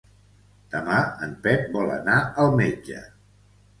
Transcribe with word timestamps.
Demà 0.75 0.95
en 1.27 1.35
Pep 1.45 1.69
vol 1.75 1.93
anar 1.99 2.17
al 2.45 2.51
metge. 2.63 3.05